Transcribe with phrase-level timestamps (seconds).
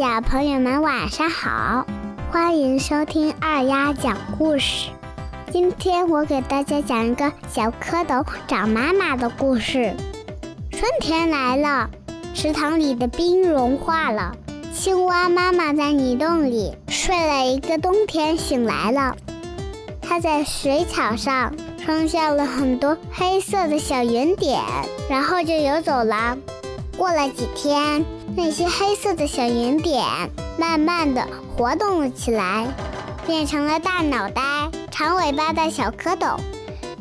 [0.00, 1.86] 小朋友们晚上好，
[2.32, 4.88] 欢迎收听二丫讲故事。
[5.52, 9.94] 今天我给大家讲一个小蝌蚪找妈妈的故事。
[10.70, 11.90] 春天来了，
[12.32, 14.34] 池塘里的冰融化了，
[14.72, 19.14] 青蛙妈妈在泥洞里睡了一个冬天，醒来了。
[20.00, 21.52] 它在水草上
[21.84, 24.62] 生下了很多黑色的小圆点，
[25.10, 26.38] 然后就游走了。
[26.96, 28.02] 过了几天。
[28.36, 30.04] 那些黑色的小圆点
[30.58, 31.26] 慢慢的
[31.56, 32.66] 活动了起来，
[33.26, 34.42] 变成了大脑袋、
[34.90, 36.38] 长尾巴的小蝌蚪。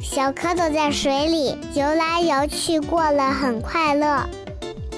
[0.02, 4.28] 小蝌蚪在水里游来游去，过了很快乐。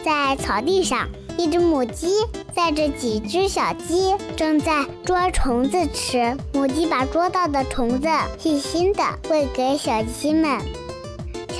[0.03, 2.13] 在草地上，一只母鸡
[2.55, 6.37] 带着几只小鸡正在捉虫子吃。
[6.53, 8.07] 母鸡把捉到的虫子
[8.37, 10.59] 细心的喂给小鸡们。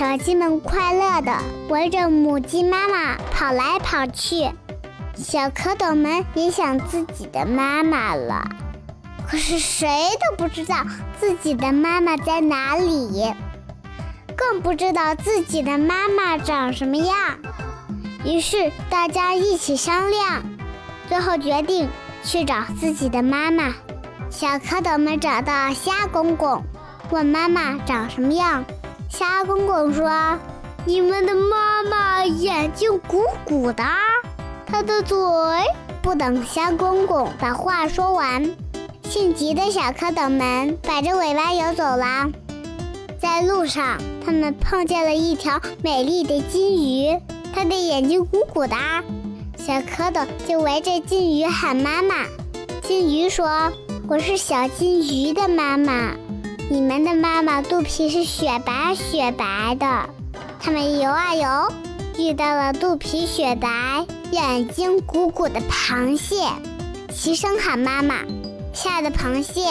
[0.02, 1.32] 小鸡们快乐地
[1.70, 4.50] 围着母鸡妈妈跑来跑去，
[5.14, 8.50] 小蝌蚪们也想自己的妈妈了，
[9.30, 9.88] 可是谁
[10.20, 10.78] 都不知道
[11.20, 13.32] 自己的妈妈在哪里，
[14.36, 17.38] 更不知道自己的妈妈长什么样。
[18.26, 20.42] 于是大家一起商量，
[21.10, 21.88] 最后决定
[22.24, 23.76] 去找自己的妈妈。
[24.32, 26.64] 小蝌蚪们找到虾公公，
[27.12, 28.66] 问妈妈长什么样。
[29.12, 30.10] 虾公公说
[30.88, 33.84] ：“你们的妈妈眼睛鼓鼓的，
[34.66, 35.18] 她的嘴……”
[36.02, 38.56] 不等虾公公把话说完，
[39.04, 42.32] 性急的小蝌蚪们摆着尾巴游走了。
[43.20, 47.20] 在路上，他们碰见了一条美丽的金鱼，
[47.54, 48.76] 它的眼睛鼓鼓的，
[49.58, 52.16] 小蝌蚪就围着金鱼喊妈妈。
[52.82, 53.74] 金鱼说
[54.08, 56.14] ：“我是小金鱼的妈妈。”
[56.72, 60.10] 你们的妈妈肚皮是雪白雪白的，
[60.62, 61.74] 他们游啊游，
[62.18, 63.68] 遇到了肚皮雪白、
[64.32, 66.38] 眼睛鼓鼓的螃蟹，
[67.14, 68.20] 齐声喊妈妈。
[68.74, 69.66] 吓得螃蟹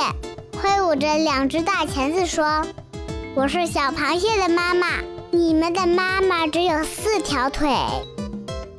[0.61, 2.67] 挥舞着两只大钳子说
[3.35, 4.89] ：“我是小螃蟹的妈妈，
[5.31, 7.75] 你们的妈妈只有四条腿。”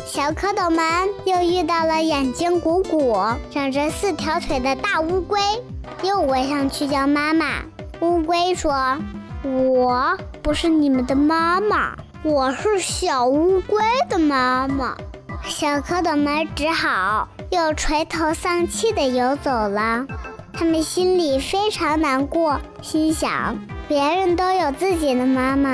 [0.05, 3.17] 小蝌蚪们又遇到了眼睛鼓鼓、
[3.49, 5.39] 长着四条腿的大乌龟，
[6.03, 7.47] 又围上去叫妈妈。
[8.01, 8.97] 乌龟说
[9.45, 13.79] ：“我不是你们的妈妈，我是小乌龟
[14.09, 14.97] 的妈妈。”
[15.45, 20.07] 小蝌蚪们只好又垂头丧气地游走了。
[20.51, 23.55] 他们心里非常难过，心想：
[23.87, 25.69] 别人都有自己的妈妈，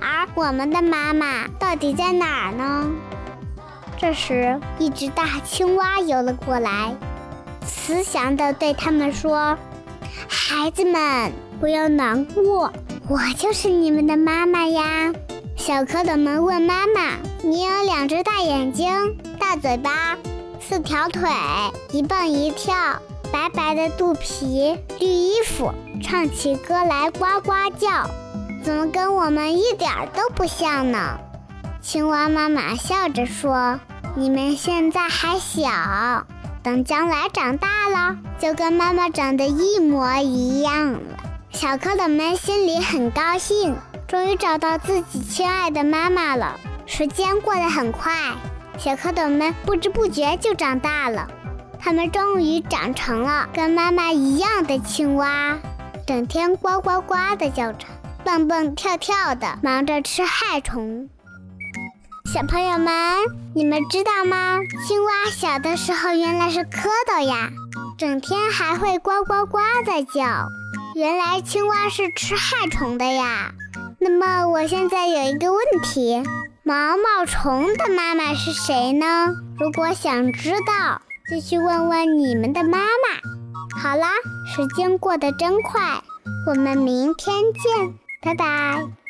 [0.00, 2.88] 而我们的妈妈到底在哪儿呢？
[3.98, 6.94] 这时，一只大青蛙游了过来，
[7.66, 9.58] 慈祥地对他们说
[10.48, 12.72] ：“孩子们。”不要难过，
[13.08, 15.12] 我就是你们的妈妈呀！
[15.56, 17.12] 小蝌蚪们问妈妈
[17.42, 20.18] ：“你有两只大眼睛、大嘴巴、
[20.60, 21.30] 四条腿，
[21.92, 22.74] 一蹦一跳，
[23.32, 25.72] 白白的肚皮，绿衣服，
[26.02, 28.10] 唱起歌来呱呱叫，
[28.62, 31.18] 怎么跟我们一点都不像呢？”
[31.80, 33.78] 青蛙妈妈笑着说
[34.16, 36.26] ：“你们现在还小，
[36.64, 40.98] 等将来长大了，就跟妈妈长得一模一样了。”
[41.52, 43.76] 小蝌蚪们心里很高兴，
[44.08, 46.58] 终于找到自己亲爱的妈妈了。
[46.86, 48.12] 时间过得很快，
[48.78, 51.28] 小蝌蚪们不知不觉就长大了。
[51.78, 55.58] 它们终于长成了跟妈妈一样的青蛙，
[56.06, 57.86] 整天呱呱呱的叫着，
[58.24, 61.10] 蹦蹦跳跳的，忙着吃害虫。
[62.34, 62.92] 小朋友们，
[63.54, 64.58] 你们知道吗？
[64.88, 67.50] 青蛙小的时候原来是蝌蚪呀，
[67.96, 70.48] 整天还会呱呱呱的叫。
[70.96, 73.52] 原来青蛙是吃害虫的呀。
[74.00, 76.24] 那么我现在有一个问题：
[76.64, 79.28] 毛毛虫的妈妈是谁呢？
[79.56, 83.80] 如果想知道，就去问问你们的妈妈。
[83.80, 84.08] 好啦，
[84.44, 86.02] 时间过得真快，
[86.48, 89.03] 我们明天见，拜拜。